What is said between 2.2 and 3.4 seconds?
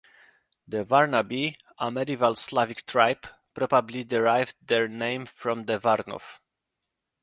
Slavic tribe,